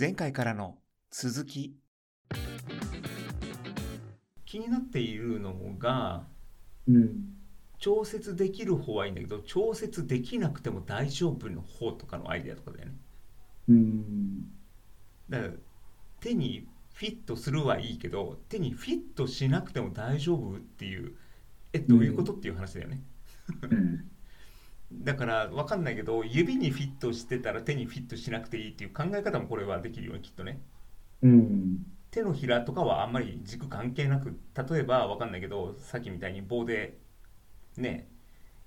[0.00, 0.78] 前回からの
[1.10, 1.76] 続き
[4.46, 6.24] 気になっているのが
[6.88, 7.34] うん。
[7.78, 12.94] 調節できる方はいいんだけど調節できなくても大丈夫の方とかのアイデアとかだよね
[13.68, 14.44] うん。
[15.28, 15.52] だから
[16.20, 21.12] 手にフィットするはいいけど手にフィットしなくても大丈夫っていう
[21.74, 23.02] えどういうことっていう話だよね、
[23.70, 24.10] うん。
[24.92, 30.60] だから分かんないけど指にフィットしてたら手にフィットしなくていいっていう考え方もこれはできるよねきっとね
[31.22, 31.86] うん。
[32.10, 34.36] 手のひらとかはあんまり軸関係なく
[34.70, 36.98] 例えば分かんないけどさっきみたいに棒で
[37.76, 38.08] ね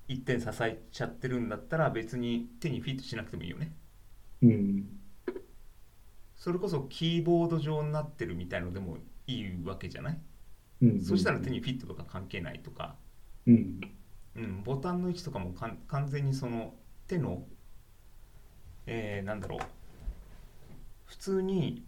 [0.08, 3.74] 一点支えちゃってるんだったら別に手にフィットしなくてもいいよね
[4.42, 5.00] うん。
[6.36, 10.22] それこそキーボード上になってるみたいのでもいいわけじゃない、
[10.82, 11.02] うん。
[11.02, 12.96] そしたら手にフィットとか関係ないとか、
[13.48, 13.80] うん。
[14.36, 15.54] うん、ボタンの位置とかも
[15.88, 16.74] 完全にその
[17.08, 17.44] 手の
[18.86, 19.60] えーなんだろう
[21.06, 21.84] 普通に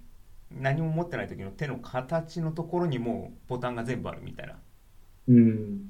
[0.52, 4.56] 何も持ってない時の手の形のところにもうボタンが全部あるみたいな
[5.28, 5.90] うん。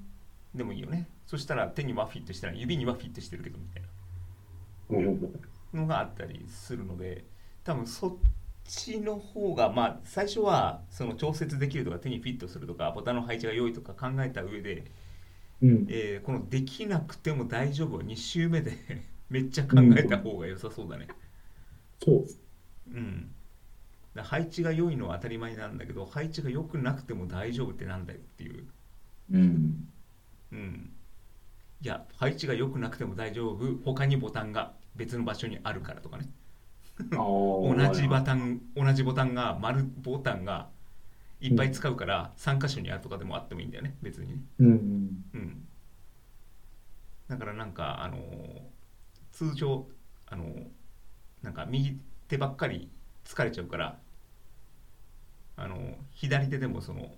[0.54, 3.84] でもいいよねそしたら手にはフィットしてない指にはフィットしてるけどみたい
[4.90, 5.22] うん。
[5.74, 7.26] なのがあったりするので
[7.64, 8.16] 多分そっ
[8.64, 14.86] ちの方がまあ最初はその調節できるとか手にフィットするとかボタンの配置が良いとか考えた上で、
[15.62, 15.88] うん。
[15.88, 18.74] えーこのできなくても大丈夫は2周目で
[19.30, 21.08] めっちゃ考えた方が良さそうだね
[22.00, 22.26] そう。
[22.92, 23.32] うん
[24.16, 28.68] だ配置が良いのは当たり前なんだけど配置が良くなくても大丈夫ってなんだよっていう
[29.32, 29.88] うん。
[30.52, 30.92] うん
[31.82, 36.30] いや配置が良くなくても大丈夫他にボタンが別の場所にあるからとかね。
[37.12, 40.70] 同じボタン同じボタンが丸ボタンが
[41.46, 43.98] いっぱい使うから3箇所にあるとかでもあってもいいんだよね。
[44.02, 44.40] 別にね。
[44.60, 45.24] うん。
[45.34, 45.68] うん。
[47.28, 48.62] だからなんかあのー
[49.32, 49.86] 通常
[50.28, 50.66] あのー
[51.44, 52.90] なんか右手ばっかり
[53.26, 54.00] 疲れちゃうから
[55.58, 57.14] あのー左手でもその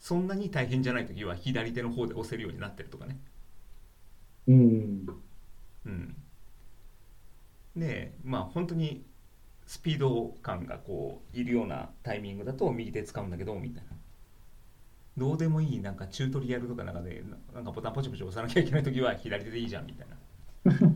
[0.00, 3.18] そんなに大変じゃない時は左手の方で押せるようになってるとかね。
[4.46, 5.22] うん。
[5.84, 6.16] うん。
[7.76, 9.05] でまあ本当に
[9.66, 13.96] スピード感がこういるようなタイミングだと右手使うんだけどみたいな。
[15.18, 20.16] どうでもいいなんかチュートリアルとかなんかでななんかボタンポチポチ押さなきゃいけない時は左手でいいじゃんみたいな。
[20.86, 20.90] っ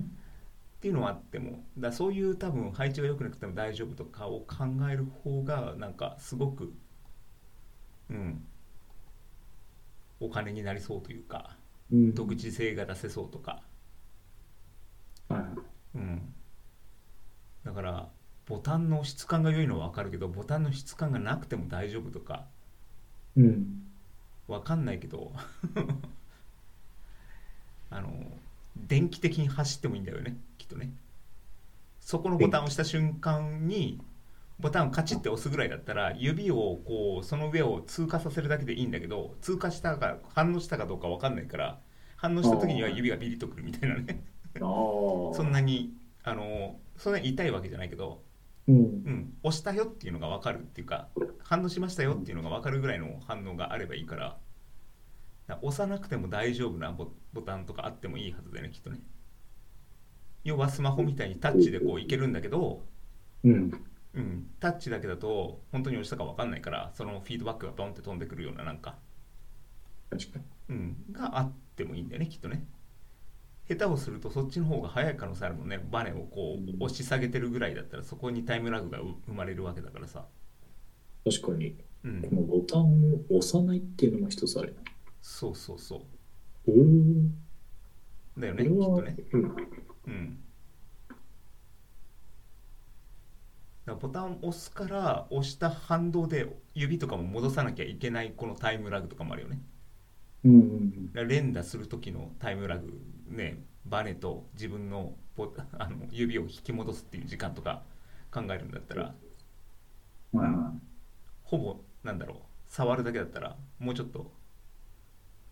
[0.80, 1.64] ていうのはあっても。
[1.78, 6.72] だそういう多分配置が良くなくても大丈夫とかを考える方がなんかすごく
[8.10, 8.44] うん。
[10.20, 11.56] お金になりそうというか
[11.91, 12.14] うん。
[12.14, 13.62] 独自性が出せそうとか。
[15.28, 15.42] はい。
[15.97, 16.34] うん、
[17.64, 18.09] だから
[18.50, 22.46] ボタンの質感が良いのは分かるけどボタンの質感がなくても大丈夫とか
[23.36, 23.84] うん。
[24.48, 25.32] 分かんないけど
[27.90, 28.10] あの
[28.76, 30.92] 電気的に走ってもいいんだよねきっとね
[32.00, 34.00] そこのボタンを押した瞬間に
[34.58, 41.78] ボタンをカチッて押すぐらいだったら指をこうその上を通過させるだけでいいんだけど通過したか反応したかどうか分かんないから
[42.16, 44.24] 反応した時には指がビリッとくるみたいなね。
[44.58, 45.94] そんなに
[46.24, 48.20] あのそんなに痛いわけじゃないけど、
[48.70, 48.76] うん。
[48.76, 51.08] うん、押したよっていうのが分かるっていうか
[51.42, 54.36] 反応しましたよっていうのが分かるぐらいの反応があればいいから
[55.62, 59.00] 押さなくても大丈夫なボボタンとかあってもいいはずだよねきっとね
[60.44, 62.82] 要はスマホみたいにタッチでこういけるんだけど、
[63.44, 63.84] うん。
[64.12, 68.97] うん、タッチだけだと本当に押したか分かんないからそのフィードバックがドンって飛んでくるようななんか。
[70.69, 72.64] うん、があってもいいんだよねきっとね
[73.70, 75.78] 下手をするとそっちの方が早い可能性あるもんね。
[75.91, 80.25] バネをこう押し下げてるぐらいだったらそこにタイムラグがう生まれるわけだからさ、
[81.25, 81.76] 確かに。
[82.03, 82.22] うん。
[82.22, 84.82] こ、のボタンを押さないっていうのも一つあるな。
[85.22, 86.00] そうそうそう。
[86.66, 88.41] おお。
[88.41, 89.16] だよねきっとね。
[89.32, 89.42] うん。
[90.06, 90.38] うん。
[94.00, 99.60] ボタンを押すから押した反動で指とかも戻さなきゃいけないこのタイムラグとかもあるよね。
[100.44, 100.53] うん
[101.14, 107.82] うん連打する時のタイムラグねバネと自分のボ あの指を引き戻すっていう時間とか
[108.30, 109.15] 考えるんだったら
[110.32, 110.82] うん。
[111.44, 112.38] ほぼなんだろう
[112.68, 114.30] 触るだけだったらもうちょっと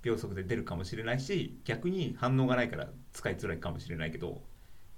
[0.03, 4.43] 秒速で出るかもしれないし逆に反応がないから使いづらいかもしれないけど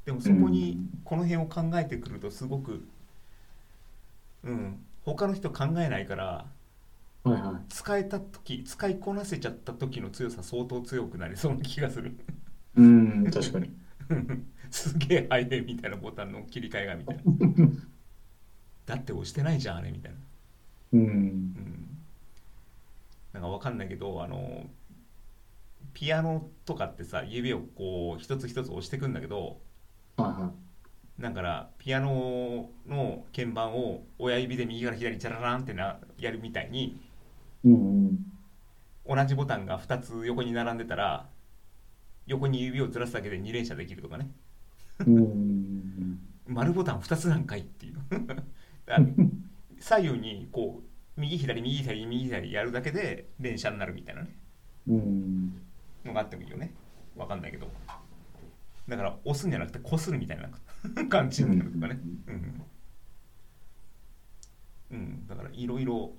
[0.04, 2.86] でもそこにこの辺を考えてくるとすごく
[4.44, 6.46] うん他の人考えないから
[7.24, 7.28] い。
[7.28, 7.62] はいはい。
[7.70, 12.16] 使えた時使いこなせちゃった時の強さ相当強くなりそうな気がする
[12.76, 13.70] うん、確かに。
[14.70, 17.22] すげえ速いみたいなボタンの切り替えがみたいな
[18.86, 20.18] だって押してないじゃんあれみたいな
[20.92, 21.00] うん。
[21.00, 21.86] うん
[23.32, 24.66] なんかわかんないけどあの
[25.92, 29.60] ピアノとかってさ指をこう一つ一つ押していくんだけど
[30.16, 30.52] はいは
[31.20, 37.00] だからピアノの鍵盤を親指で右から左にチャラランってなやるみたいに
[37.64, 37.76] うんう
[38.08, 38.32] ん。
[39.06, 41.28] 同じボタンが2つ横に並んでたら
[42.26, 44.30] 横に指をずらすだけで2連射できるとかね。
[46.46, 47.98] 丸ボタン2つなんかいっていう。
[48.88, 48.98] あ
[49.78, 50.82] 左右にこ
[51.16, 54.36] う右左右左右左やるだけで連射になるみたいなね。
[56.04, 56.72] のがあってもいいよね。
[57.16, 57.70] わかんないけど。
[58.88, 60.50] だから押すんじゃなくてこするみたいな。
[61.08, 62.00] 感じになるとかね。
[62.26, 62.66] うん、
[64.90, 66.14] うん、だからいろいろ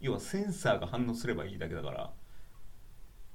[0.00, 2.12] 要はセンサーが反応すればいいだけだから。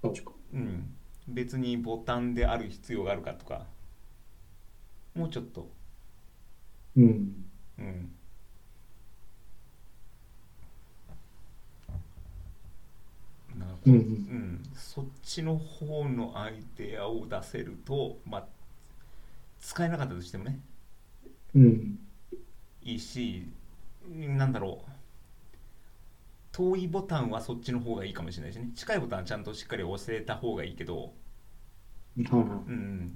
[0.01, 0.95] 確かうん、
[1.27, 3.65] 別にボタンである必要があるかとか
[5.15, 5.69] もうちょっと、
[6.95, 7.03] に。
[7.03, 7.45] うん。
[7.77, 8.11] うん、
[13.57, 18.47] なんかこうんううんん、そっちの方のアイデアを出せると、まあ、
[19.59, 20.59] 使えなかったとしてもね
[21.55, 21.99] うん。
[22.83, 23.47] いいし
[24.11, 24.91] なんだろう
[26.53, 28.71] 遠いボタンはそっちの方がいいかもしれないしね。
[28.75, 30.97] 近いボタンはちゃんとしっかり押せた方がいいけど。
[31.01, 31.09] は
[32.21, 33.15] いはうん、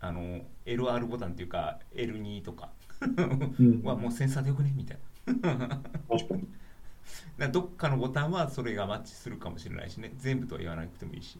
[0.00, 2.70] あの LR ボタンっていうか L2 とか。
[3.82, 4.72] はもうセンサーでよくね？
[4.76, 5.68] みたいな。
[6.08, 6.42] 確かに。
[6.42, 6.48] だか
[7.38, 10.12] らどっかのボタンはそれがマッチするかもしれないしね。
[10.18, 11.38] 全部とは言わなくてもいいし、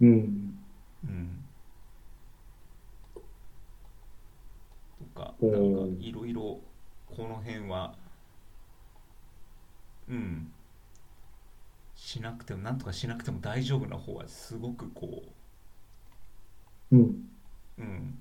[0.00, 0.58] うん。
[1.04, 1.44] うん、
[4.98, 6.60] とかおなんーかいろいろ
[7.06, 7.94] この辺は
[10.10, 10.52] うん
[11.94, 15.22] しなくてもなんとかしなくても大丈夫な方はすごくこ
[16.90, 17.30] ううん。
[17.78, 18.20] うん、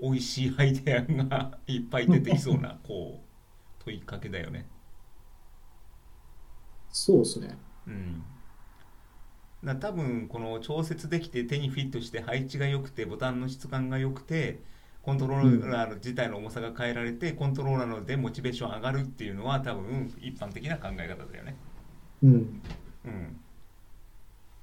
[0.00, 4.66] 美味しいアイデアがいっぱい出てきそうなこう問いかけだよね。
[6.90, 7.56] そうですね。
[7.86, 8.22] うん、
[9.64, 14.62] だ多分この調節できて手にフィットして配置が良くてボタンの質感が良くて
[15.06, 21.56] コントローラー自体の重さが変えられてコントローラーのでモチベーション上がるっていうのは多分一般的な考え方だよね。
[22.24, 22.30] うん。
[23.04, 23.40] うん、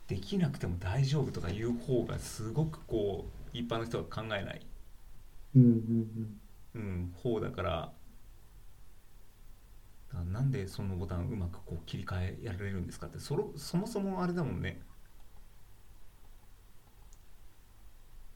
[0.06, 4.68] できなくても大丈夫とかいう方がすごくこう一般の人は考えない。
[5.56, 5.64] うん。
[5.64, 6.40] うん。
[6.76, 7.72] うん、方だから
[10.12, 14.82] だからなんでそのボタンうまくこう切り替えやられるんですかってそろそもそもあれだもんね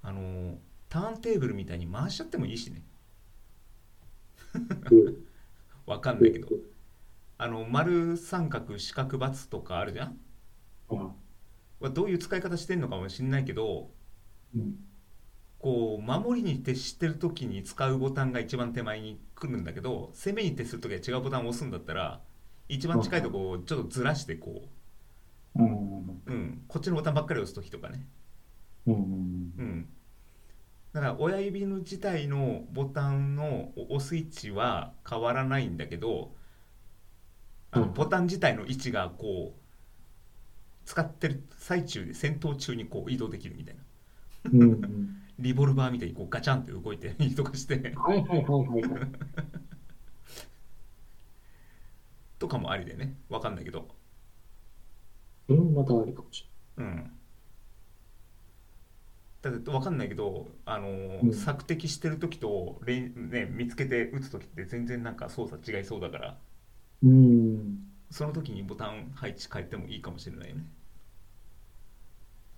[0.01, 0.57] あの
[0.89, 2.83] ターンテーブルみたいに回しちゃってもいいしね。
[4.91, 5.25] うん。
[5.85, 6.47] わかんないけど。
[7.37, 10.19] あの丸三角四角×とかあるじゃん？
[10.89, 11.13] あ
[11.79, 13.91] はどういう使い方してんのかもしんないけど
[14.55, 14.75] うん。
[15.59, 22.21] こう守りに徹してる時に使うボタンが一番手前に来るんだけど攻めに徹する時は違うボタンを押すんだったら
[22.69, 24.69] 一番近いとこをちょっとずらしてこ
[25.55, 25.61] う。
[25.63, 25.65] ん。
[26.25, 28.07] う、うん、こっちのボタンばっかり押す時とかね、
[28.85, 28.95] うん。
[28.95, 28.97] う
[29.63, 29.89] ん、
[30.97, 36.31] だから親指の自体のボタンの押す位置は変わらないんだけど
[37.69, 37.93] あのうん。
[37.93, 39.59] ボタン自体の位置がこう
[40.85, 43.81] 使ってる最中で戦闘中にこう移動できるみたいな。
[44.51, 45.21] うん。
[45.37, 47.93] リボルバーみたいにこうガチャンって動いてりとかして。
[47.95, 49.11] はいはいはいはいはい。
[52.39, 53.15] とかもありでね。
[53.29, 53.87] わかんないけど。
[55.47, 57.11] うん、またありかもしうん
[59.51, 63.13] だってわかんないけどあのーうん索敵してる時とね
[63.51, 66.37] 見つけて撃つ時って全然なんか操作違いそうだから。
[67.03, 67.79] うん。
[68.09, 70.63] その時にボタン配置変えてもいいかもしれないよね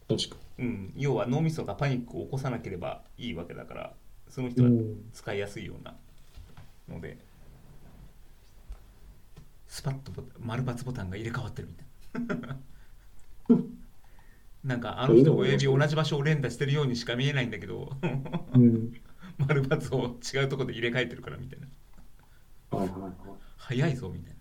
[0.08, 3.94] 確かうん要は脳みそがパニックを起こさなければいいわけだから
[4.28, 4.68] その人に。
[4.68, 5.10] はうん。
[5.14, 5.96] 使いやすいような
[6.88, 7.18] ので
[9.68, 11.74] スパッと丸×ボタンが入れ替わってるみ
[12.28, 12.58] たいな
[14.64, 17.92] なんかあの人親指同じ場所を連打してるようにしか見えないんだけど
[18.54, 18.94] うん。
[19.38, 21.68] 丸×を違うところで入れ替えてるからみたいな
[22.78, 23.14] はいはいはい。
[23.58, 24.36] 早いぞみたい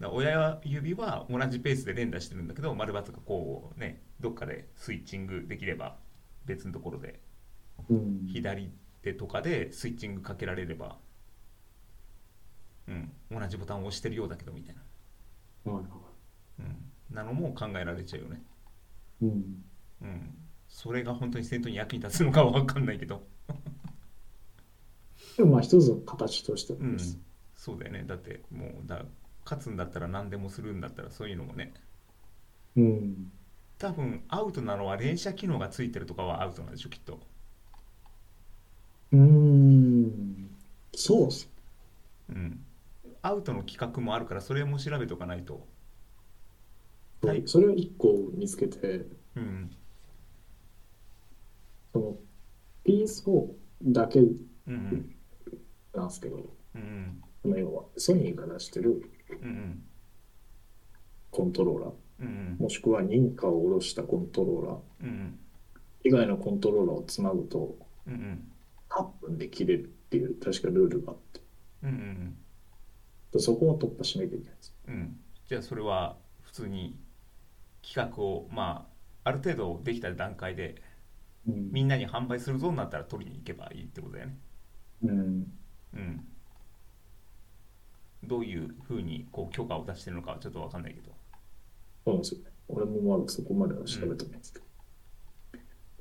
[0.00, 5.98] な親指は同じペースで連打してるんだけど丸×がこうねどっかでスイッチングできれば
[6.46, 7.20] 別のところで
[7.90, 8.26] うん。
[8.28, 10.98] 左手とかでスイッチングかけられれば、
[12.88, 14.76] うん、同じボタンを押してるようだけどみたい
[15.64, 15.90] な、はいは
[16.60, 18.42] うん、なのも考えられちゃうよね、
[19.22, 19.24] い。
[19.26, 19.64] うん。
[20.02, 20.34] うん、
[20.68, 23.26] それが本当に戦闘に役に立つのかは分かんないけど、
[25.36, 27.18] でもまあ一つの形としてうんです。、
[27.54, 29.04] そうだよねだってもうだ
[29.44, 31.72] 勝つんだったら何でもするんだったらそういうのもね
[32.76, 33.32] うん。
[33.78, 37.20] 多分アウトなのは連射機能がついてるとかはアウトなんでしょきっと、
[39.12, 40.50] うーん。
[40.94, 41.50] そうっす。
[42.28, 42.64] うん、
[43.22, 45.66] アウトの企画もあるからそれも調べとかないと、
[47.22, 47.42] はい。
[47.46, 49.70] それを一個見つけて、うん。
[51.92, 52.16] その
[52.84, 53.46] PS4
[53.82, 55.14] だけうんうん
[55.94, 56.36] なんですけど、
[56.74, 59.02] うんこの要はソニーが出してる
[59.42, 59.82] うんうん。
[61.30, 65.38] コントローラー、うんもしくは認可を下ろしたコントローラーうんうん。
[66.04, 67.76] 以外のコントローラーをつなぐと
[68.06, 68.52] うんうん。
[68.90, 71.40] 8分で切れるっていう確かルールがあって、
[71.84, 72.36] うんうん。
[73.32, 74.74] でそこを突破しなきゃいけないんです。
[74.88, 75.16] うん。
[75.48, 76.98] じゃあそれは普通に
[77.82, 78.88] 企画をま
[79.24, 80.82] あある程度できた段階で
[81.46, 81.72] うん。
[81.72, 84.38] みんなに販売するぞになったら取りに行けばいいってことだよね。
[85.02, 85.52] うん。
[85.94, 86.26] うん。
[88.24, 91.12] どういうふうにこう許可を出してるのかはちょっと分かんないけど。
[92.06, 92.50] そうですよね。
[92.68, 94.64] 俺もまだそこまでは調べてないんですけど、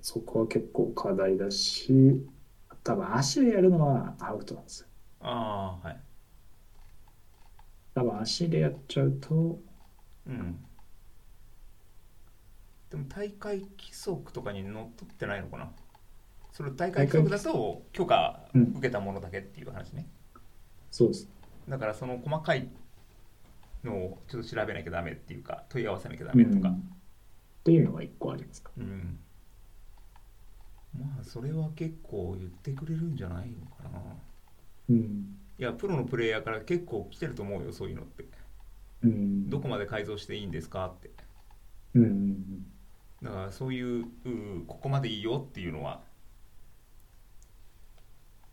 [0.01, 1.91] そこは結構課題だし、
[2.83, 4.87] 多分足でやるのはアウトなんですよ。
[5.21, 6.01] ああはい。
[7.95, 9.57] 多分足でやっちゃうと、
[10.25, 10.65] うん
[12.91, 15.71] でも大会規則とかにのっとってないのかな？
[16.51, 20.07] それ大会規則だと許可受けたものだけっていう話ね、
[20.91, 21.29] そうです。
[21.69, 22.69] だからその細かい
[23.85, 26.79] のをちょっと調べなきゃダメっていうか問い合わせなきゃダメとかうんっ
[27.63, 28.71] ていうのが一個ありますか？
[28.77, 29.19] うん、
[30.99, 34.01] まあそれは結構言ってくれるんじゃないのかな
[34.89, 35.37] うん。
[35.57, 38.25] いやプロのプレイヤーから結構来てると思うよそういうのって
[39.03, 39.49] うん。
[39.49, 41.11] どこまで改造していいんですかって
[41.95, 42.65] うん。
[43.23, 46.01] だからそういううここまでいいよっていうのは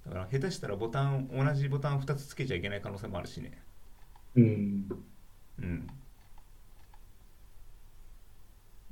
[0.07, 3.63] だから下手したらボタン同じボタン2つつけちゃいけない可能性もあるしね
[4.37, 4.89] うん。
[5.61, 5.87] うん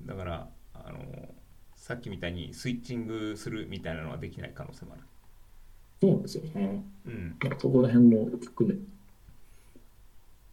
[0.04, 0.98] だからあの
[1.74, 5.02] さっきみたいにスイッチングするみたいなのはできない可能性もある
[6.00, 6.84] そうなんですよね。
[7.06, 8.78] うんそこら辺も含め。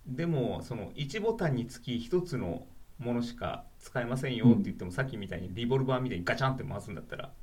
[0.07, 2.65] でもその1ボタンにつき1つの
[2.99, 7.33] ものしか使えませんよって言っても、さっきみたいにリボルバーみたいにガチャンって回すんだったら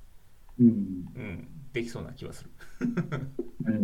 [0.58, 0.66] うん。
[0.66, 2.50] うんできそうな気はする
[3.64, 3.76] うん。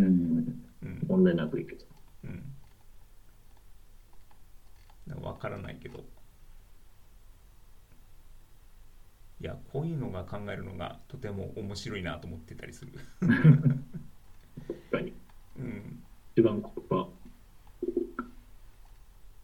[0.83, 1.85] うん問題なくいけど。
[2.25, 2.53] うん
[5.09, 6.05] だから分からないけど
[9.41, 15.13] いやこういうのが考えるのがとても面白いなと思ってたりする確かに。
[15.59, 17.07] うん一番ここが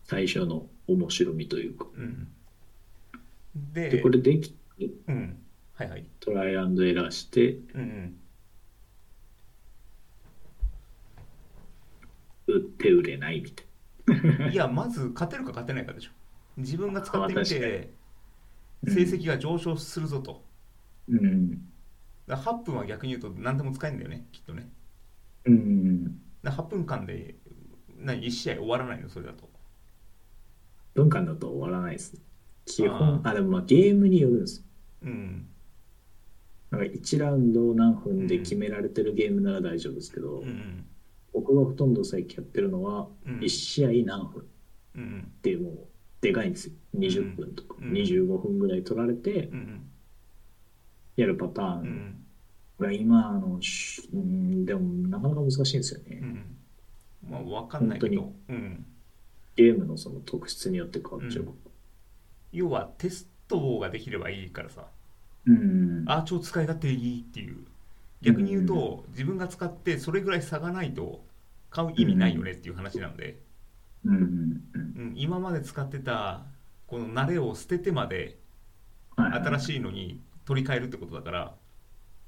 [0.04, 1.86] 最初の面白みというか。
[1.94, 2.28] うん。
[3.72, 4.54] で、でこれでき
[5.08, 5.38] うん。
[5.74, 6.06] はいはい。
[6.20, 8.16] トライアンドエラーして、うんうん。
[12.48, 13.66] 売って売れないみたい。
[14.52, 16.10] いやまず勝てるか勝てないかでしょ。
[16.56, 17.92] 自分が使ってみて
[18.84, 18.94] うん。
[18.94, 20.44] 成績が上昇するぞと、
[21.08, 21.18] な。
[21.20, 21.50] うん。
[22.26, 24.68] だから8分は逆に言うと何でも使えるんだよねきっとね。
[25.44, 26.04] うん。
[26.42, 27.36] だから8分間で
[27.98, 29.48] 何1試合終わらないのそれだと
[30.94, 32.14] 文間だと終わらないです。
[32.66, 34.64] 基あ本、あ、でもまあゲームによるんです。
[35.02, 35.46] うん。
[36.70, 40.48] なんか1ラウンド何分で決められてるゲームなら大丈夫ですけど、うん。
[40.48, 40.84] うん
[41.34, 43.38] 僕がほとんど最近やってるのは、うん。
[43.38, 44.44] 1試合何分っ
[44.96, 45.32] うん。
[45.40, 45.76] ていうもう
[46.20, 46.74] でかいんですよ。
[46.98, 47.92] 20分とかうん。
[47.92, 49.48] 25分ぐらい取られて
[51.16, 51.80] やるパターン。
[51.80, 52.24] うん。
[52.78, 56.20] が今あの、しうん、でもなかなか難しいんですよね。
[57.24, 57.30] うん。
[57.30, 58.86] まあ分かんないけ本ど、うん、
[59.56, 61.48] ゲームのその特質によって変わっちゃう。
[62.52, 64.86] 要はテストができればいいからさ
[65.46, 66.04] うん。
[66.06, 67.56] ああ超使い勝手いいっていう
[68.22, 71.24] 逆に言うと、自分が使ってそれぐらい差がないと
[71.70, 73.36] 買う意味ないよねっていう話なので、
[74.04, 74.14] うん。
[74.14, 76.42] うんうん、今まで使ってた
[76.86, 78.38] この慣れを捨ててまで
[79.16, 81.54] 新しいのに取り替えるってことだから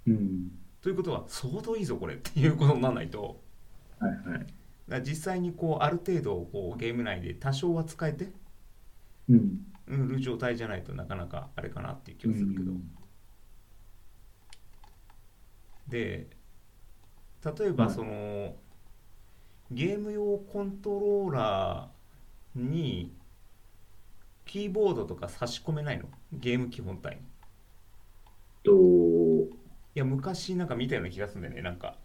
[0.06, 0.50] うん。
[0.82, 3.40] ということは相当いいぞこれっていうことにならないと
[3.98, 4.46] はいはい。
[5.02, 8.32] 実際にこうある程度こうゲーム内で多少は使えて
[9.28, 9.36] うん。
[9.86, 12.72] うんる状態じゃないとなかなかあれかなっていう気がするけど、
[15.88, 16.26] で
[17.44, 17.94] 例えばはい。
[17.94, 18.56] その、
[19.70, 23.12] ゲーム用コントローラーに
[24.46, 26.04] キーボードとか差し込めないの？
[26.32, 27.20] ゲーム基本体に。
[27.20, 27.24] い
[28.62, 29.56] と、
[29.94, 31.98] や昔なんか見たような気がするんだよねなんか。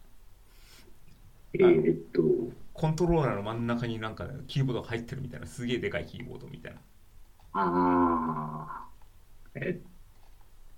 [1.53, 2.21] えーっと、
[2.79, 6.79] コントローラーの真ん中になんかキーボードが入ってるみたいなすげえでかいキーボードみたいな。
[7.51, 8.87] ああ、
[9.55, 9.87] えっ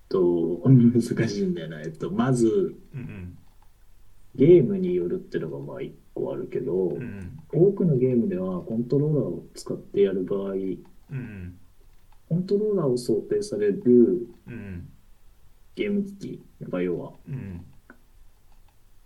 [0.09, 1.79] と、難しいんだよな。
[1.81, 3.37] えっと、まず、うん
[4.33, 7.67] ゲームによるってのがまあ一個あるけど、うんうん。
[7.69, 10.57] 多くのゲームではコントローラーを使ってやる場合、うん
[11.11, 11.57] うん。
[12.29, 13.81] コントローラーを想定される
[14.47, 14.89] うんうん。
[15.75, 17.65] ゲーム機器、なんか要はうん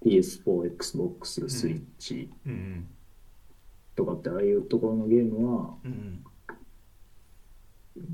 [0.05, 2.88] PS4、Xbox、スイッチうんうん
[3.95, 6.24] とかって、ああいうところのゲームは、うん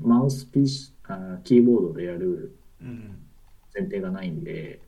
[0.00, 3.18] マウスピース、あーキーボードでやるうん
[3.74, 4.80] 前提がないんで、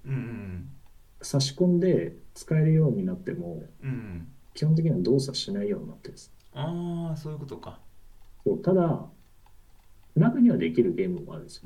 [1.23, 6.32] 差し込んで使えるようになっても、うん基本的には動作しないようになってるんです。
[6.52, 7.80] ああそういうことか
[8.44, 9.04] そうただ、
[10.14, 11.62] 中にはできるゲームもあるんですよ。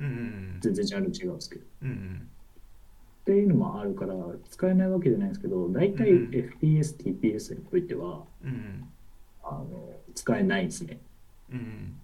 [0.61, 1.63] 全然ジャンル違うんですけど。
[1.83, 2.29] うんうん
[3.29, 4.15] っていうのもあるから、
[4.49, 6.33] 使えないわけじゃないんですけど、大体うん
[6.63, 8.89] FPS、TPS においては、うんうん
[9.45, 9.67] あの
[10.15, 10.99] 使えないんですね。
[11.53, 12.01] うん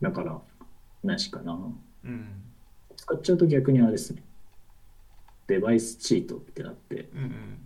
[0.00, 0.40] だから、
[1.04, 1.56] なしかな。
[2.04, 2.42] うん
[2.96, 4.24] 使っちゃうと逆にあれですね。
[5.46, 7.58] デバイスチートってなって、うんうん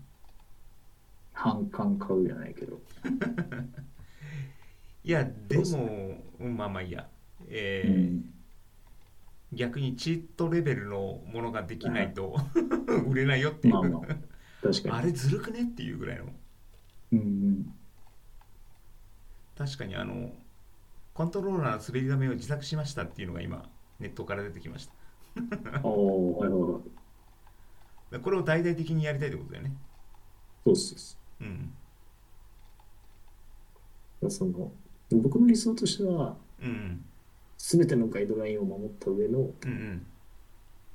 [1.33, 2.79] 反感買うじゃないけど。
[5.03, 7.09] いやでもうんまあまあいいや
[7.49, 8.35] えーうん
[9.53, 12.37] 逆にチートレベルのものができないと
[13.09, 14.01] 売れないよっていう、まあまあ、
[14.63, 14.91] 確かに。
[14.91, 16.27] あれずるくねっていうぐらいの
[17.13, 17.75] うんうん。
[19.57, 20.33] 確かにあの
[21.15, 24.93] コントローラーの滑り止めを自作しましたっていうのが今ネットから出てきました
[25.83, 26.83] おー、はいはいはい。
[28.13, 29.77] でこれを大々的にやりたいってことだよね
[30.65, 31.75] そうそうそうん
[34.23, 34.31] う。
[34.31, 34.73] その、
[35.11, 37.05] 僕の理想としては、うん
[37.63, 39.53] すべてのガイドラインを守った上のも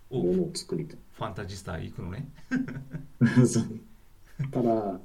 [0.10, 0.98] のを作りたい。
[1.14, 2.28] ファンタジスタ行くのね。
[4.52, 5.00] ただ、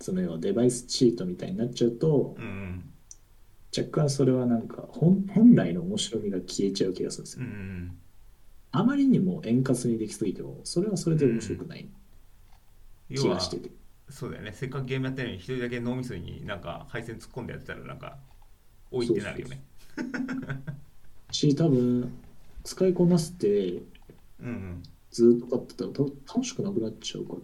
[0.00, 2.90] その要はデバイスチートみたいになっちゃうとう、ん
[3.76, 7.54] 若干それはなんか本本来の面白みが消えちゃう気がするんですうんうよ。
[7.54, 7.98] ん。
[8.70, 11.88] あまりにも円滑にできすぎても、それはそれで面白くない
[13.08, 13.70] 気がしてて。
[14.10, 14.52] そうだよね。
[14.52, 18.18] せっかくゲームやってるのに一人だけ脳みそになんか配線突っ込んでやってたらなんか
[18.90, 19.64] おいってなるよね
[21.30, 22.12] し、多分、
[22.62, 23.82] 使いこなすって
[24.40, 27.34] うんうんずーっと買ってたら多分楽しくなくなっちゃうか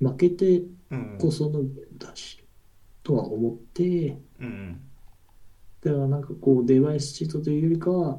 [0.00, 0.10] ら。
[0.10, 1.62] 負けてうんうんこその
[1.98, 2.42] だし、
[3.02, 4.80] とは思って、うんうん
[5.80, 8.18] だからなんかこうデバイスチートというよりかは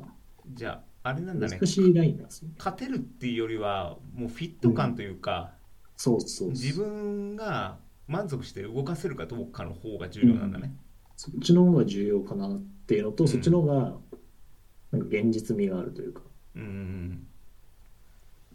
[0.53, 2.51] じゃああれなんだね難しいラインなんですね。
[2.57, 5.51] 勝てるっていうよりはもうフィット感というか、
[5.97, 6.49] そうそう。
[6.51, 7.77] 自分が
[8.07, 10.73] 満足して動かせるかどうかの方が重要なんだね。
[11.19, 13.73] そっちの方が重要かなっていうのと、うんそっちの方が
[14.93, 16.21] なんか現実味があるというか、
[16.55, 17.27] うんうんうん、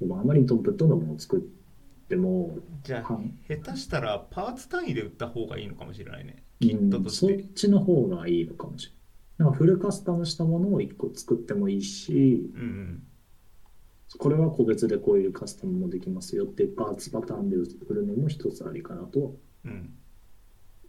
[0.00, 1.40] でもあまりにトップとのものを作っ
[2.08, 6.42] ても、じゃあはい下手したらパーツ単位で売った方がいいのかもしれないね。
[6.58, 7.18] キットうんとし。
[7.18, 9.00] そってちの方がいいのかもしれない。
[9.40, 13.02] なんかフルカスタムしたものを1個作ってもいいし、うんうん
[14.16, 19.92] これは個別でこういうカスタムもできますよってパーツパターンで売るのも一つありかなと、うん、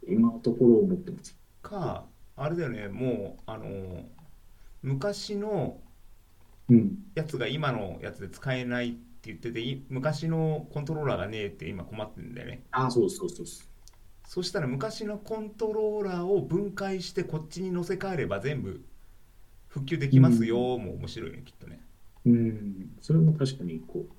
[0.06, 1.36] 今のところ思ってます。
[1.68, 4.04] かあれだよねもうあの
[4.82, 5.80] 昔の
[6.68, 6.96] うん。
[7.16, 12.62] やつが今のやつで使えないって言っててい昔のコントローラーがねえって今困ってるんだよね。
[12.70, 13.68] あ、そうそうそうそう。
[14.24, 18.84] そしたら昔のコントローラーを分解してこっちに乗せ替えれば全部
[19.68, 21.80] 復旧できますよも面白いねきっとね。
[22.24, 22.96] うん。
[23.00, 24.14] それも確かにこう、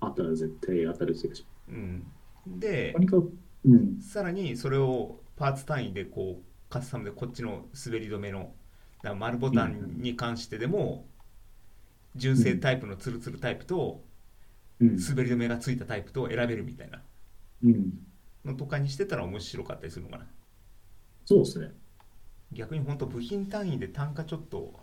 [0.00, 2.12] あったら絶対当たる気がしまうん、
[2.46, 2.50] す。
[2.60, 3.02] で
[3.64, 4.00] うん。
[4.00, 8.52] さらにそれをパーツ単位でこうカスタムでこっちの滑り止めの
[9.02, 11.06] だ丸ボタンに関してでも
[12.14, 14.04] 純正タイプのツルツルタイプと
[14.80, 14.96] うん。
[14.96, 17.02] 滑り止めがついたタイプと選べるみたいな
[17.64, 18.06] うん。
[18.44, 20.26] のとかにしてたら面白かったりするのかな
[21.24, 21.72] そうですね。
[22.52, 24.74] 逆に本当部品単位で単価ちょっと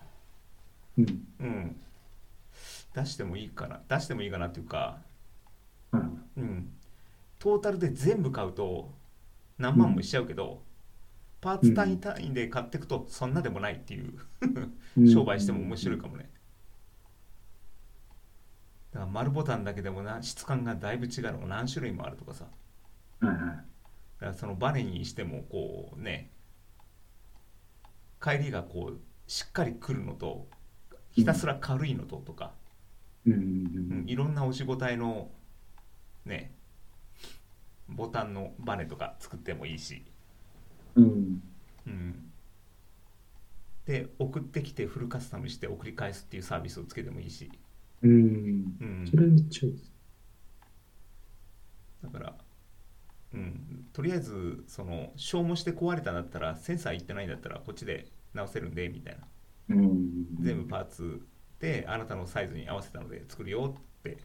[0.98, 1.28] うん。
[1.40, 1.76] うん
[2.94, 4.98] 出してもいいかな出してもいいかなっていうか
[5.92, 6.40] はい。
[6.40, 6.72] うん
[7.40, 8.92] トータルで全部買うと
[9.58, 10.64] 何万もしちゃうけど、
[11.42, 14.14] パーツ単位単位で買っていくとそんなでもないっていう
[14.98, 15.10] うん。
[15.10, 16.30] 商売しても面白いかもね。
[18.92, 21.40] だから丸ボタンだけでもな質感がだいぶ違うの。
[21.40, 22.46] が何種類もあるとかさ。
[23.22, 23.66] だか
[24.20, 26.32] らそのバネにしてもこうね、
[28.22, 30.48] 帰りがこうしっかりくるのと、
[31.12, 32.54] ひたすら軽いのととか、
[33.26, 34.04] うん。
[34.08, 35.30] いろんな押し応えの
[36.26, 36.57] ね、
[37.90, 40.04] ボタンのバネとか作ってもいいし、
[40.96, 41.04] うん。
[41.06, 41.42] うん。
[41.88, 42.32] うん。
[43.86, 47.52] で、送ってきてフルカスタムして送り返すっていうサービスをつけてもいいし、
[48.02, 48.12] うん。
[48.12, 49.08] うん。
[49.10, 49.92] それめっちゃいいです。
[52.04, 52.38] だから、
[53.34, 59.18] うん、とりあえずその消耗して壊れたんだったらセンサーいってないんだったらこっちで直せるんでみたい
[59.70, 60.26] なうん。
[60.40, 61.22] 全部パーツ
[61.60, 64.18] であなたのサイズに合わせたので作るよって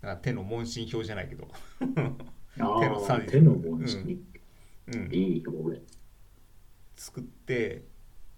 [0.00, 1.48] だから手の問診票じゃないけど、
[1.80, 4.22] あ手のサイズあ、手の文字に。
[4.92, 5.44] うん、いい。
[6.96, 7.84] 作って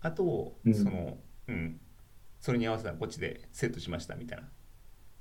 [0.02, 1.80] あとうんその、うん、
[2.40, 4.44] それに合わせたらこっちでセットしましたみたいな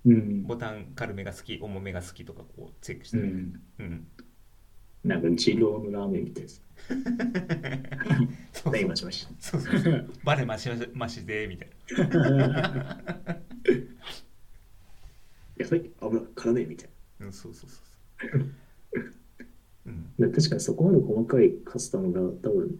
[0.05, 0.43] うん。
[0.43, 3.61] ボタン軽めが好き重めが好きとかこうチェックしてね、うん。
[3.79, 4.07] うん、
[5.03, 6.61] なんか、二郎のラーメンみたいです。
[8.57, 8.73] そう
[9.39, 11.69] そうそうそうバレましましでみたい
[12.09, 13.37] なた。
[15.61, 16.89] やばい、危ない、体ねみたい
[17.21, 19.11] うん、そうそうそうそう。
[20.19, 20.31] うん。
[20.31, 22.79] 確かにそこまで細かいカスタムが多分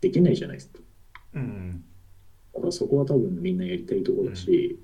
[0.00, 0.80] できないじゃないですか。
[1.34, 1.84] うん
[2.54, 4.78] だからそこは多分みんなやりたいところだし、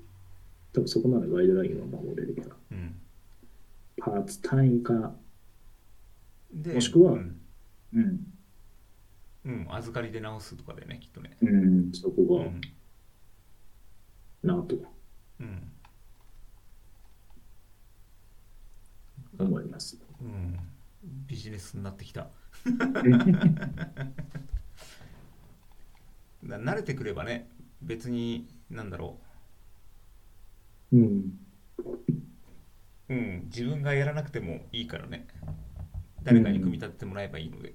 [0.73, 2.55] 多分そこまでガイドラインは守れるから。
[2.71, 2.95] うん。
[3.97, 5.15] パーツ単位か、
[6.51, 7.39] でもしくはうん、
[7.93, 8.33] うん、
[9.45, 11.37] うん、預かりで直すとかでねきっとね。
[11.41, 12.61] うん、そこがうん。
[14.43, 14.75] なと。
[15.39, 15.72] うん
[19.43, 19.97] 思います。
[20.21, 20.59] うん。
[21.27, 22.29] ビジネスになってきた。
[26.43, 27.49] な慣れてくればね
[27.81, 29.19] 別になんだろ
[30.91, 30.97] う。
[30.97, 31.39] ん、
[31.79, 31.99] う、
[33.09, 35.27] うん、自分がやらなくてもいいからね。
[36.23, 37.73] 誰かに組み立ててもらえばいいので、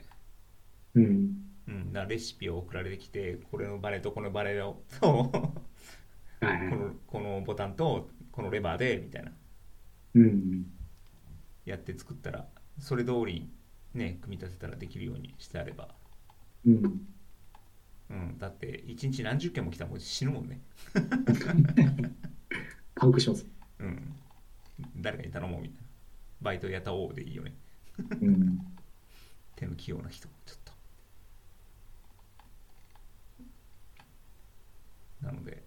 [0.95, 5.53] うん、うん、レシピを送られてきてこれのバネとこのバネをとこ
[6.41, 9.33] のこのボタンとこのレバーでみたいな。
[10.15, 10.67] うん、
[11.69, 12.47] やって作ったら
[12.79, 13.49] それ通り
[13.95, 15.89] ね組み立てたらできるようにしてあれば、
[16.67, 17.01] うん。
[18.11, 20.61] うん、だって一日何十件も来たらもう死ぬもんね。
[22.95, 23.47] パンクします。
[23.79, 24.15] うん。
[24.97, 25.87] 誰かに頼もうみたいな。
[26.41, 27.55] バイトやったおうでいいよね。
[28.21, 28.59] うん、
[29.57, 30.73] 手の器用な人ちょっと。
[35.27, 35.63] なので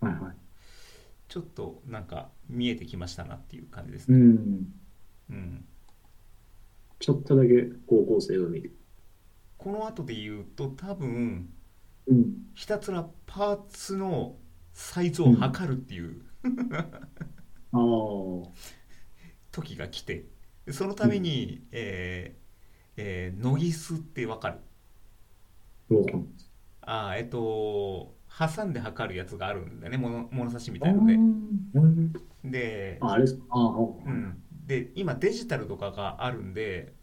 [0.00, 0.36] はいはい。
[1.28, 4.66] ちょっとなんか見えてきましたなっていう感じですうねん、
[5.30, 5.64] うん。
[6.98, 8.74] ちょっとだけ高校生を見る。
[9.58, 11.48] この後で言うと多分
[12.08, 14.36] うん、ひたすらパーツの
[14.72, 16.22] サイズを測るっていう
[17.72, 18.48] ああ、
[19.50, 20.26] 時が来て
[20.70, 22.46] そのために、えー
[22.98, 24.58] えーノギスってわかる？
[26.82, 29.98] あーえっと挟んで測るやつがあるんだよね。
[29.98, 31.14] 物物差しみたいので。
[31.74, 32.12] うん
[32.44, 33.44] であ、あれですか？
[33.50, 36.94] ああ、うん、で今デジタルとかがあるんで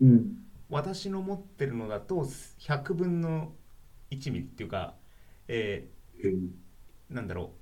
[0.00, 0.36] うん、
[0.68, 2.26] 私の持ってるのだと
[2.60, 3.54] 100分の
[4.10, 4.94] 1ミリっていうか、
[5.48, 5.88] え
[6.22, 7.52] うん、ーなんだろ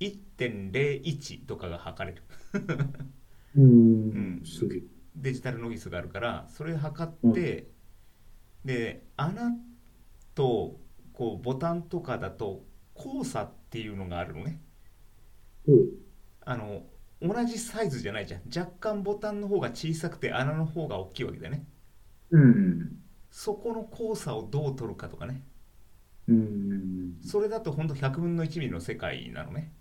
[0.00, 2.22] う1.01とかが測れる。
[3.56, 4.82] うん、すげえ。
[5.14, 7.68] デジタルノギスがあるからそれ測って、
[8.64, 9.52] で穴
[10.34, 10.80] と
[11.12, 12.64] こうボタンとかだと
[12.96, 14.60] 交差っていうのがあるのね。
[15.66, 15.76] う。
[15.76, 15.88] ん、
[16.40, 16.86] あの
[17.22, 18.42] 同じサイズじゃないじゃん。
[18.56, 21.66] 若干ボタンの方が小さくて穴の方が大きいわけだよね。
[22.30, 25.44] うん、そこの交差をどう取るかとかね。
[26.28, 29.72] うん、それだとほんと100分の1ミリの世界なのね、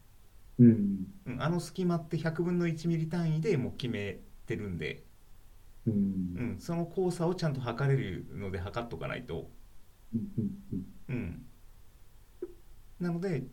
[0.59, 5.05] うん、うん、あの隙間って100分の1ミリ単位でもう決めてるんで、
[5.87, 9.49] うん、ううん、ん、その交差をちゃんと測れるので測っとかないと。
[10.13, 10.55] うん、
[11.09, 11.45] うん。
[12.99, 13.43] なので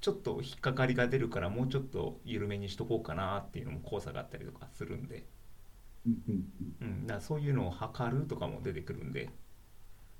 [0.00, 5.26] ちょっと引っかかりが出るからもうちょっと緩めにしとこうかなっていうのも交差があったりとかするんで、
[6.06, 6.44] うん、
[6.80, 9.30] うん、だそういうのを測るとかも出てくるんで、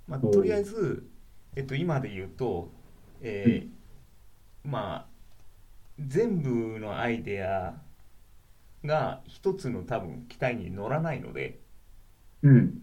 [0.07, 1.09] まあ、とりあえず、
[1.57, 2.73] えっと、今で言うと、
[3.21, 3.81] えー
[4.63, 5.11] まあ
[5.99, 7.75] 全部のアイデア
[8.85, 11.61] が一つの多分機体に乗らないので
[12.43, 12.83] うん、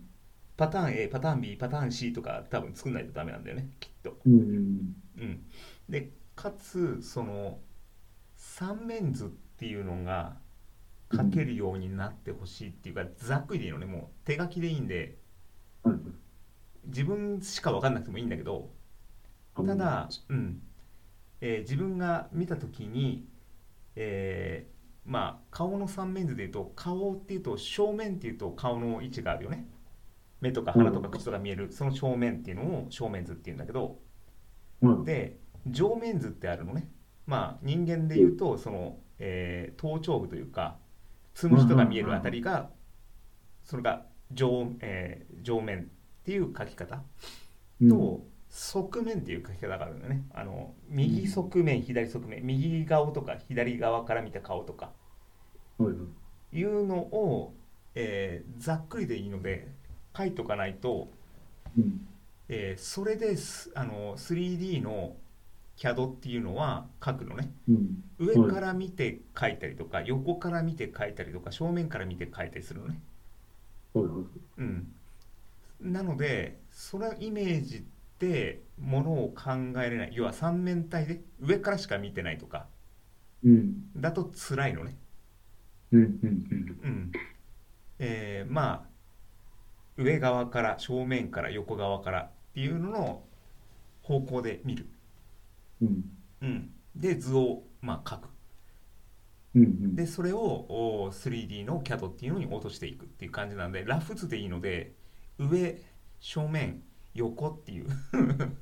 [0.55, 4.17] パターン A パターン B パターン C とか多分作んないとダメなんだよねきっと。
[4.25, 5.45] うん、うん、
[5.89, 7.59] でかつその
[8.37, 10.37] 三面図っていうのが
[11.11, 15.17] 書けるようになってほしいっていうか、ざっくりでいいのねもう手書きでいいんで。
[15.83, 15.95] はい
[16.89, 18.69] 自分しか分かんなくてもいいんだけど
[19.55, 20.61] ただ、うん。
[21.41, 23.27] えー自分が見た時に、
[23.95, 29.67] えーまあ顔の三面図でいうと顔っていうと正面っていうと顔の位置があるよね。
[30.39, 33.99] 目とか鼻とか口とか見える、その正面っていうのを正面図っていうんだけど。
[34.81, 36.89] うん、で上面図ってあるのね。
[37.25, 40.77] まあ人間で言うとその、えー頭頂部というか
[41.33, 42.69] つむじとか見えるあたりが
[43.63, 45.85] それが上,、えー上面っ
[46.25, 47.03] ていう書き方。
[47.79, 50.25] うん、と側面っていう書き方があるんだよね。
[50.33, 54.91] あの右側面左側面右顔とか左側から見た顔とか。
[55.77, 55.91] は
[56.53, 57.53] いうのを、
[57.93, 59.67] えーざっくりでいいので
[60.15, 61.11] 書いとかないと、
[61.77, 62.07] うん、
[62.47, 65.15] えーそれですあの 3D の
[65.77, 67.51] CAD っていうのは書くのね。
[67.69, 72.99] うん、上から見て書いたりとか横から見て書いたりとか正面から見て書いたりするのね。
[73.93, 74.15] はいはい、
[74.57, 74.87] うん。
[75.81, 77.81] なのでそのイメージっ
[78.19, 80.11] てものを考えれない。
[80.13, 82.67] 要は三面体で上からしか見てないとか
[83.43, 84.97] うん、だと辛いのね。
[85.91, 86.09] うん、うん、
[86.83, 87.11] うん。
[87.99, 88.97] えーまあ
[89.97, 93.23] 上側から正面から横側からっていうのの
[94.03, 94.87] 方向で見る
[95.81, 96.03] うん、
[96.41, 98.29] うん、で図をまあ書く。
[99.55, 99.95] うんうん。
[99.95, 104.93] でそれをお 3D の CAD っていうのに落としていくっていう感じなんでラフ図でいいので
[105.37, 105.81] 上
[106.19, 106.81] 正面
[107.13, 107.87] 横っていう。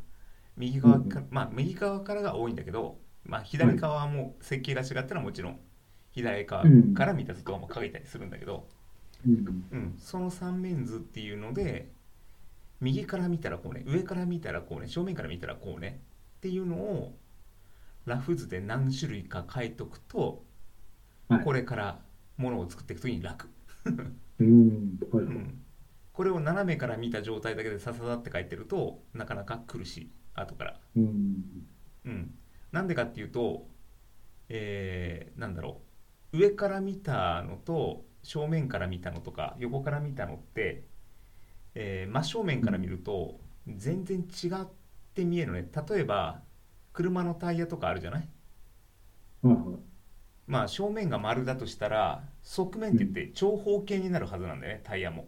[0.58, 5.60] 右側か、まあ右側からが多いんだけど、まあ、左側も設計が違ったらもちろん
[6.12, 8.68] 左側から見た図とかも書いたりするんだけど、
[9.28, 9.66] うん。
[9.72, 11.92] うん、その三面図っていうので
[12.80, 16.00] 右から見たらこうね上から見たらこうね正面から見たらこうね
[16.46, 17.18] っていうのを
[18.06, 20.46] ラフ図で何種類か書いとくと、
[21.28, 21.46] はい。
[21.46, 22.06] これから
[22.38, 23.50] ものを作っていくときに楽、
[24.40, 25.00] うん。
[25.12, 25.22] は。
[25.22, 25.26] い。
[25.26, 25.66] うん、
[26.14, 30.12] これを斜めから見た状態だけでさささって書いてるとなかなか苦しい。
[30.36, 31.68] 後から、うん。
[32.06, 32.38] うん、
[32.72, 33.68] なんでかっていうと、
[34.50, 35.82] えーなんだろ
[36.34, 36.38] う。
[36.40, 40.86] 上から見たのと正面から見たのとか横から見たのって、
[41.76, 44.68] えー真正面から見ると全然違っ
[45.16, 45.70] て見えるのね。
[45.90, 46.42] 例えば
[46.94, 48.30] 車のタイヤとかあるじゃない？
[49.42, 49.66] はいはい。
[50.48, 55.28] まあ正面が丸だとしたら側面って言って長方形になるはずなんだよねタイヤも。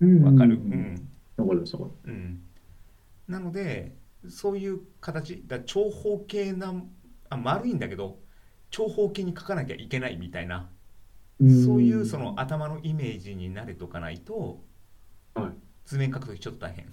[0.00, 0.56] うんわかる？
[0.56, 0.94] ううん。
[0.94, 1.78] ん、わかりました。
[1.78, 2.40] わかうん、
[3.28, 3.96] なので
[4.28, 6.74] そういう形だ長方形な
[7.30, 8.18] あ丸いんだけど
[8.70, 10.68] 長方形に書かなきゃいけないみたいな
[11.40, 14.64] そういうその頭のイメージに慣れとかないと
[15.34, 15.52] はい。
[15.86, 16.86] 図面書くときちょっと大変、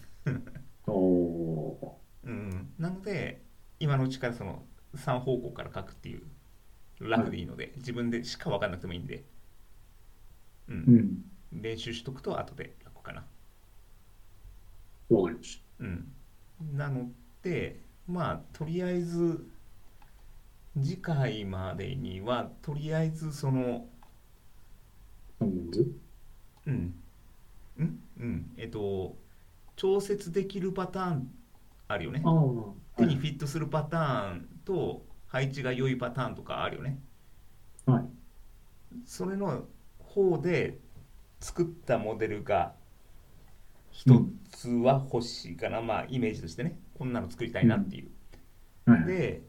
[0.88, 2.30] おー。
[2.30, 3.44] うん、なので
[3.80, 4.64] 今のうちからその
[4.96, 6.24] 3方向から書くっていう
[7.00, 9.26] ラフでいいので、自分でしか分かんなくてもいいんで、
[10.68, 10.96] う、うん。
[10.96, 11.24] ん。
[11.52, 13.24] 練習しとくと後で楽かな。
[15.10, 16.14] わかりましうん、
[16.74, 19.46] なのでまあとりあえず
[20.76, 23.88] 次回までにはとりあえずその
[26.66, 26.94] うん。
[27.78, 28.00] うん。
[28.20, 28.54] うん。
[28.58, 29.21] えっと
[29.82, 31.32] 調節できるパターン
[31.88, 32.22] あるよね。
[32.98, 37.00] 手にフィットするパターンと配置が良いパターンとかあるよね。
[37.88, 38.04] はい。
[39.08, 39.64] それの
[39.98, 40.78] 方で
[41.40, 42.74] 作ったモデルが
[43.90, 46.78] 一つは欲しいかな、まあイメージとしてね。
[47.00, 48.12] こんなの作りたいなっていう、
[48.86, 49.06] はい。
[49.06, 49.42] で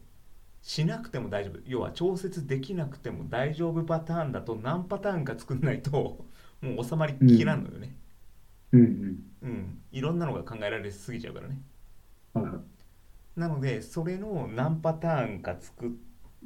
[0.63, 1.59] しなくても大丈夫。
[1.67, 6.25] 要は調節できなくても大丈夫パターンだと何パターンか作んないと
[6.59, 7.95] もう収まりきらんのよね
[8.73, 9.33] うんうん。
[9.43, 11.61] うん、いろんなのが考えられすぎちゃうからね。
[12.33, 12.63] はいはい。
[13.35, 15.91] なのでそれの何パターンか作っ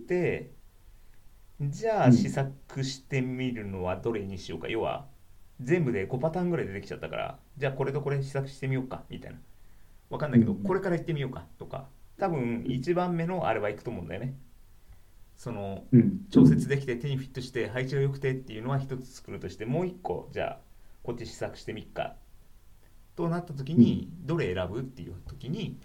[0.07, 0.51] て
[1.61, 2.09] じゃうん。
[2.09, 5.07] あ試作してみるのはどれにしようか、要は
[5.61, 9.39] 全部で5パターンぐらい出てきちゃったからじゃあこれとこれ試作してみようかみたいな。
[10.09, 11.87] わかんないけど、うんこれから行ってみようかとか。
[12.17, 14.35] 多分1番目のあれは行くと思うんだよね。
[15.37, 16.25] そのうん。
[16.29, 20.59] 調節できて手にフィットして配置が良くてっていうのは一つ作るとしてもう一個じゃあ
[21.07, 22.15] こっち試作してみっか。
[23.15, 25.79] となった時にどれ選ぶっていう時に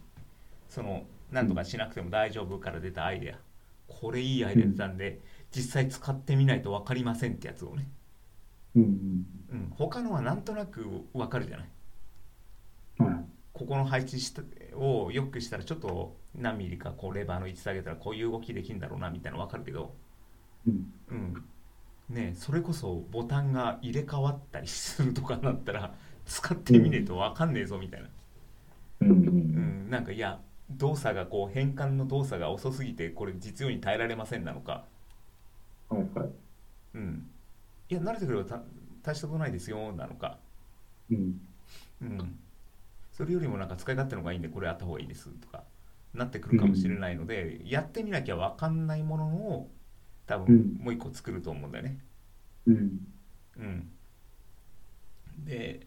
[0.68, 3.38] その何とかしなくても大丈夫から出たアイデア。
[3.86, 5.20] これいいアイデア出たんで
[5.54, 7.88] 実際使ってみないと分かりませんってやつをね、
[8.74, 8.82] うん
[9.52, 11.68] うん、他のはなんとなく分かるじゃない？
[12.98, 13.06] うん。
[13.06, 13.24] はい。
[13.52, 14.42] ここの配置した
[14.74, 19.94] をよくしたらちょっと何ミリかこうレバーの位置下げたらこういう動きできるんだろうなみたいなの分かるけど。
[20.66, 20.92] うん。
[21.12, 21.44] うん
[22.12, 25.94] ねえそれこそボタンが入れ替わったりするとかなったら
[26.26, 28.08] 使ってみねえと分かんねえぞみたいな、
[29.00, 29.12] うんう。
[29.56, 34.84] うんん、なんかいや動作がこう変換の動作が遅すぎてこれ実用に耐えられませんなのか、
[35.88, 36.28] はいはい。
[36.94, 37.30] うん、
[37.88, 38.62] いや慣れてくればた
[39.02, 40.38] 大したことないですよなのか、
[41.10, 41.40] うん。
[42.02, 42.38] うん、
[43.12, 45.64] それよりもなんか使い勝手の方がいいんでこれあった方がいいですとか
[46.14, 49.70] なってくるかもしれないので、やってみなきゃ分かんないものを
[50.32, 51.98] 多分うんもう一個作ると思うんだよね。
[52.66, 53.06] うん。
[53.58, 53.90] うん、
[55.44, 55.86] で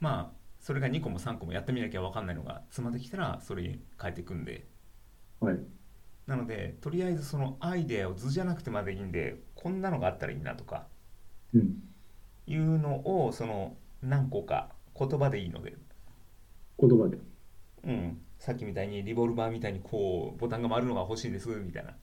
[0.00, 4.66] まあそれが2個も3個もやってみなきゃ分かんないのが詰まってきたらそれに変えていくんで
[5.40, 5.58] はい。
[6.26, 10.86] なのでとりあえずそのアイデアを図じゃなくてまでいいんでこんなのがあったらいいなとか
[11.54, 11.82] うん。
[12.46, 15.74] いうのをその何個か言葉でいいので、
[16.78, 17.18] 言葉で。
[17.84, 21.96] うん、さっきみたいにリボルバーみたいにこうボタンが回るのが欲しいんですみたいなうん。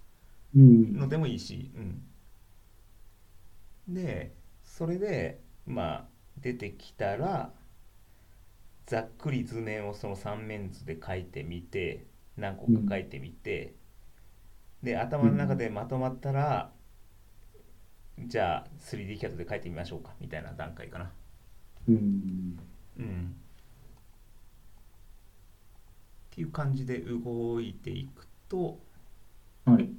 [0.55, 1.79] のでもいいし、う
[3.91, 4.33] ん、で
[4.63, 6.05] それでまあ
[6.37, 7.51] 出てきたら
[8.85, 12.05] ざっくり図面をその三面図で描いてみて
[12.39, 13.75] 何個か描いてみて、
[14.81, 16.71] で頭の中でまとまったら、
[18.17, 21.11] じゃあ 3D キャットで描いてみましょうかみたいな段階かな。
[21.87, 22.59] うん。
[22.97, 23.35] うん。
[26.31, 28.79] っていう感じで動いていくと
[29.65, 29.89] はい。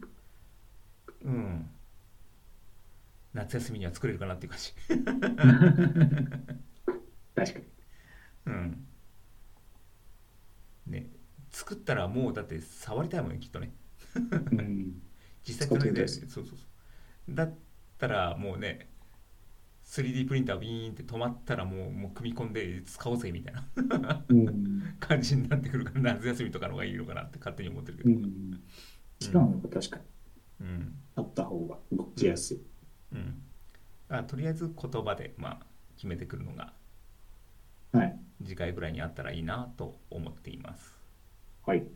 [1.24, 1.70] うん。
[3.32, 4.72] 夏休みには作れるかなっていう感じ。
[7.34, 7.64] 確かに。
[8.46, 8.86] うん。
[10.86, 11.10] ね
[11.50, 13.72] 作ったらもうだって触りたいもんねきっとね。
[14.16, 14.20] う
[14.56, 15.02] ん。
[15.46, 16.58] 実際それそうそうそう
[17.28, 17.54] だっ
[17.98, 18.90] たらもうね
[19.84, 24.24] 3D プリンタービーンって止まったらもうもう組み込んで使おうぜみたいな。
[24.28, 24.94] うん。
[25.00, 28.10] 感じになってくるから夏休みとかの方がいいのかなって勝手に思ってるけど。
[28.10, 28.62] うん。
[29.18, 30.02] 期間は確かに。
[30.04, 30.19] うん
[31.16, 32.62] あった方が動きやすい。
[33.12, 33.42] うん
[34.08, 36.72] あとりあえず言葉でまあ決めてくるのが
[37.92, 38.18] はい。
[38.42, 40.94] 次回ぐらいにあったらいいなと思っています
[41.64, 41.86] はい。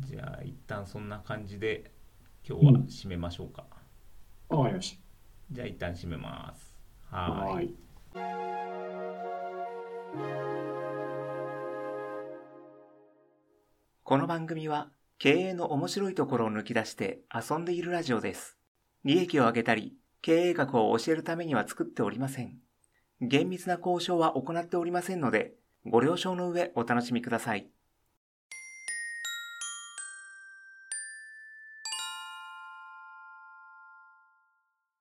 [0.00, 1.90] じゃあ一旦そんな感じで
[2.48, 3.64] 今日は締めましょうか、
[4.48, 4.98] わかりまし
[5.50, 6.76] じゃあ一旦締めます
[7.10, 7.16] た。
[7.16, 7.74] はい。
[14.04, 18.56] この番組は経営の面白いところを抜き出して遊んでいるラジオです。
[19.04, 22.58] 利益を上げたり、経営学を教えるためには作っておりません。
[23.20, 25.54] 厳密な交渉は行っておりませんので、
[25.84, 27.68] ご了承の上お楽しみください。